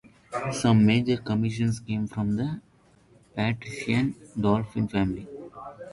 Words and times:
Some 0.51 0.83
major 0.83 1.17
commissions 1.17 1.79
came 1.79 2.07
from 2.07 2.35
the 2.35 2.59
patrician 3.35 4.15
Dolfin 4.35 4.89
family. 4.89 5.27